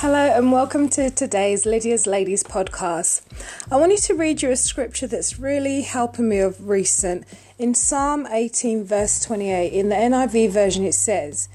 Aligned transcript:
Hello 0.00 0.18
and 0.18 0.52
welcome 0.52 0.90
to 0.90 1.08
today's 1.08 1.64
Lydia's 1.64 2.06
Ladies 2.06 2.42
podcast. 2.42 3.22
I 3.72 3.76
wanted 3.76 4.00
to 4.00 4.14
read 4.14 4.42
you 4.42 4.50
a 4.50 4.56
scripture 4.56 5.06
that's 5.06 5.38
really 5.38 5.80
helping 5.80 6.28
me 6.28 6.38
of 6.40 6.68
recent. 6.68 7.24
In 7.58 7.72
Psalm 7.72 8.26
18, 8.30 8.84
verse 8.84 9.18
28, 9.20 9.72
in 9.72 9.88
the 9.88 9.94
NIV 9.94 10.50
version, 10.50 10.84
it 10.84 10.92
says, 10.92 11.48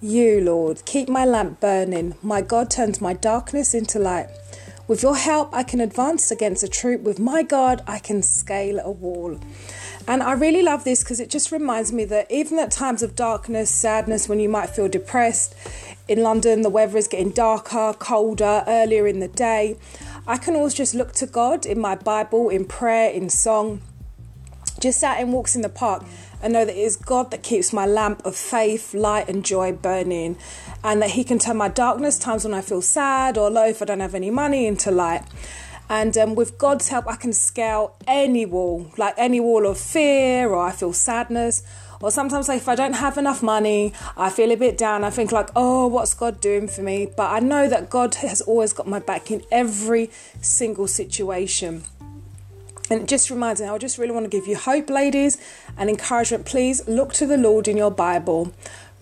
You, 0.00 0.40
Lord, 0.40 0.84
keep 0.84 1.08
my 1.08 1.24
lamp 1.24 1.58
burning. 1.58 2.14
My 2.22 2.40
God 2.40 2.70
turns 2.70 3.00
my 3.00 3.14
darkness 3.14 3.74
into 3.74 3.98
light. 3.98 4.28
With 4.88 5.02
your 5.02 5.16
help, 5.16 5.54
I 5.54 5.64
can 5.64 5.82
advance 5.82 6.30
against 6.30 6.62
a 6.62 6.68
troop. 6.68 7.02
With 7.02 7.20
my 7.20 7.42
God, 7.42 7.82
I 7.86 7.98
can 7.98 8.22
scale 8.22 8.80
a 8.82 8.90
wall. 8.90 9.38
And 10.06 10.22
I 10.22 10.32
really 10.32 10.62
love 10.62 10.84
this 10.84 11.04
because 11.04 11.20
it 11.20 11.28
just 11.28 11.52
reminds 11.52 11.92
me 11.92 12.06
that 12.06 12.26
even 12.30 12.58
at 12.58 12.70
times 12.70 13.02
of 13.02 13.14
darkness, 13.14 13.68
sadness, 13.68 14.30
when 14.30 14.40
you 14.40 14.48
might 14.48 14.70
feel 14.70 14.88
depressed, 14.88 15.54
in 16.08 16.22
London 16.22 16.62
the 16.62 16.70
weather 16.70 16.96
is 16.96 17.06
getting 17.06 17.32
darker, 17.32 17.92
colder, 17.98 18.64
earlier 18.66 19.06
in 19.06 19.20
the 19.20 19.28
day, 19.28 19.76
I 20.26 20.38
can 20.38 20.56
always 20.56 20.72
just 20.72 20.94
look 20.94 21.12
to 21.16 21.26
God 21.26 21.66
in 21.66 21.78
my 21.78 21.94
Bible, 21.94 22.48
in 22.48 22.64
prayer, 22.64 23.10
in 23.10 23.28
song, 23.28 23.82
just 24.80 25.02
out 25.02 25.20
in 25.20 25.32
walks 25.32 25.56
in 25.56 25.62
the 25.62 25.68
park 25.68 26.04
and 26.42 26.52
know 26.52 26.64
that 26.64 26.76
it 26.76 26.80
is 26.80 26.96
God 26.96 27.30
that 27.30 27.42
keeps 27.42 27.72
my 27.72 27.86
lamp 27.86 28.24
of 28.24 28.36
faith, 28.36 28.94
light, 28.94 29.28
and 29.28 29.44
joy 29.44 29.72
burning, 29.72 30.36
and 30.84 31.02
that 31.02 31.10
He 31.10 31.24
can 31.24 31.38
turn 31.38 31.56
my 31.56 31.68
darkness, 31.68 32.18
times 32.18 32.44
when 32.44 32.54
I 32.54 32.60
feel 32.60 32.82
sad 32.82 33.36
or 33.36 33.50
low 33.50 33.66
if 33.66 33.82
I 33.82 33.84
don't 33.84 34.00
have 34.00 34.14
any 34.14 34.30
money, 34.30 34.66
into 34.66 34.90
light. 34.90 35.24
And 35.90 36.16
um, 36.18 36.34
with 36.34 36.58
God's 36.58 36.88
help, 36.88 37.08
I 37.08 37.16
can 37.16 37.32
scale 37.32 37.96
any 38.06 38.44
wall, 38.44 38.92
like 38.98 39.14
any 39.16 39.40
wall 39.40 39.66
of 39.66 39.78
fear, 39.78 40.48
or 40.48 40.58
I 40.58 40.70
feel 40.70 40.92
sadness, 40.92 41.62
or 42.00 42.10
sometimes 42.10 42.48
like 42.48 42.58
if 42.58 42.68
I 42.68 42.74
don't 42.74 42.92
have 42.92 43.18
enough 43.18 43.42
money, 43.42 43.92
I 44.16 44.30
feel 44.30 44.52
a 44.52 44.56
bit 44.56 44.78
down. 44.78 45.02
I 45.02 45.10
think 45.10 45.32
like, 45.32 45.48
oh, 45.56 45.86
what's 45.86 46.14
God 46.14 46.40
doing 46.40 46.68
for 46.68 46.82
me? 46.82 47.08
But 47.16 47.30
I 47.32 47.40
know 47.40 47.68
that 47.68 47.90
God 47.90 48.16
has 48.16 48.40
always 48.42 48.72
got 48.72 48.86
my 48.86 49.00
back 49.00 49.30
in 49.30 49.42
every 49.50 50.10
single 50.40 50.86
situation. 50.86 51.84
And 52.90 53.08
just 53.08 53.30
reminds 53.30 53.60
me, 53.60 53.68
I 53.68 53.76
just 53.76 53.98
really 53.98 54.12
want 54.12 54.24
to 54.24 54.30
give 54.30 54.46
you 54.46 54.56
hope, 54.56 54.88
ladies, 54.88 55.36
and 55.76 55.90
encouragement. 55.90 56.46
Please 56.46 56.86
look 56.88 57.12
to 57.14 57.26
the 57.26 57.36
Lord 57.36 57.68
in 57.68 57.76
your 57.76 57.90
Bible. 57.90 58.52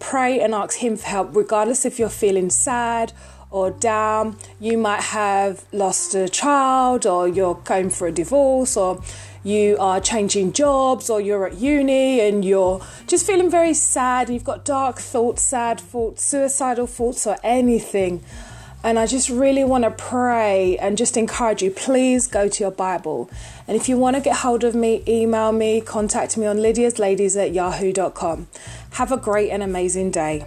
Pray 0.01 0.41
and 0.41 0.55
ask 0.55 0.78
Him 0.78 0.97
for 0.97 1.06
help, 1.06 1.37
regardless 1.37 1.84
if 1.84 1.98
you're 1.98 2.09
feeling 2.09 2.51
sad 2.51 3.12
or 3.51 3.70
down. 3.70 4.37
You 4.59 4.77
might 4.77 5.03
have 5.03 5.65
lost 5.73 6.15
a 6.15 6.28
child, 6.28 7.06
or 7.06 7.28
you're 7.28 7.55
going 7.55 7.91
for 7.91 8.09
a 8.09 8.12
divorce, 8.12 8.77
or 8.77 9.03
you 9.45 9.77
are 9.78 10.00
changing 10.00 10.53
jobs, 10.53 11.09
or 11.09 11.21
you're 11.21 11.47
at 11.47 11.59
uni 11.59 12.21
and 12.21 12.45
you're 12.45 12.84
just 13.06 13.25
feeling 13.25 13.48
very 13.48 13.73
sad. 13.73 14.28
You've 14.28 14.43
got 14.43 14.65
dark 14.65 14.98
thoughts, 14.98 15.43
sad 15.43 15.78
thoughts, 15.78 16.25
suicidal 16.25 16.89
thoughts, 16.89 17.25
or 17.27 17.37
anything. 17.45 18.25
And 18.87 19.01
I 19.01 19.06
just 19.06 19.29
really 19.29 19.65
want 19.65 19.83
to 19.83 19.91
pray 19.91 20.79
and 20.79 20.97
just 20.97 21.17
encourage 21.17 21.61
you 21.61 21.73
please 21.73 22.29
go 22.29 22.48
to 22.48 22.62
your 22.62 22.70
Bible. 22.70 23.28
And 23.67 23.77
if 23.77 23.89
you 23.89 23.98
want 23.98 24.15
to 24.15 24.23
get 24.23 24.37
hold 24.37 24.62
of 24.62 24.77
me, 24.77 25.03
email 25.09 25.51
me, 25.51 25.81
contact 25.81 26.37
me 26.37 26.47
on 26.47 26.59
lydiasladies 26.59 27.37
at 27.37 27.53
yahoo.com. 27.53 28.47
Have 28.93 29.11
a 29.11 29.17
great 29.17 29.51
and 29.51 29.65
amazing 29.65 30.12
day. 30.12 30.47